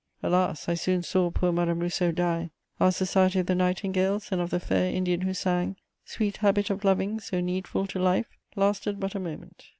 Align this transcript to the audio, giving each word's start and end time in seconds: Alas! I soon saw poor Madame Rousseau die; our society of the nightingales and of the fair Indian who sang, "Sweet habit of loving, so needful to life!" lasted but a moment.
Alas! 0.23 0.67
I 0.67 0.73
soon 0.73 1.03
saw 1.03 1.29
poor 1.29 1.51
Madame 1.51 1.77
Rousseau 1.81 2.11
die; 2.11 2.49
our 2.79 2.91
society 2.91 3.37
of 3.41 3.45
the 3.45 3.53
nightingales 3.53 4.31
and 4.31 4.41
of 4.41 4.49
the 4.49 4.59
fair 4.59 4.91
Indian 4.91 5.21
who 5.21 5.33
sang, 5.35 5.75
"Sweet 6.05 6.37
habit 6.37 6.71
of 6.71 6.83
loving, 6.83 7.19
so 7.19 7.39
needful 7.39 7.85
to 7.85 7.99
life!" 7.99 8.35
lasted 8.55 8.99
but 8.99 9.13
a 9.13 9.19
moment. 9.19 9.67